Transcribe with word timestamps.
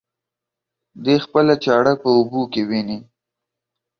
دى 1.03 1.15
خپله 1.25 1.53
چاړه 1.63 1.93
په 2.01 2.09
اوبو 2.17 2.41
کې 2.53 2.61
ويني. 2.69 2.97